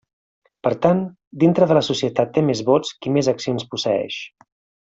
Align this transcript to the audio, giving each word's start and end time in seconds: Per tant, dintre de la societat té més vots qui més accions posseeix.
Per 0.67 0.71
tant, 0.85 1.01
dintre 1.43 1.69
de 1.71 1.77
la 1.79 1.85
societat 1.89 2.33
té 2.39 2.45
més 2.49 2.65
vots 2.73 2.99
qui 3.05 3.15
més 3.19 3.33
accions 3.37 3.71
posseeix. 3.75 4.21